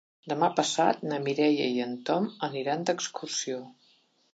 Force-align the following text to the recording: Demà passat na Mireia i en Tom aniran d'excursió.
Demà 0.31 0.47
passat 0.59 1.03
na 1.11 1.21
Mireia 1.27 1.69
i 1.75 1.85
en 1.85 1.95
Tom 2.09 2.29
aniran 2.51 2.85
d'excursió. 2.89 3.67